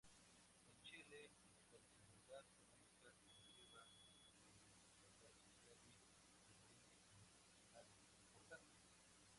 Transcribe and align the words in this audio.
En 0.65 0.81
Chile, 0.81 1.29
la 1.69 1.77
desigualdad 1.77 2.41
económica 2.57 3.13
conlleva 3.21 3.85
desigualdad 3.85 3.85
social 3.85 4.17
y 4.17 4.33
diferencias 4.33 4.81
educacionales 4.97 5.45
importantes. 5.45 6.09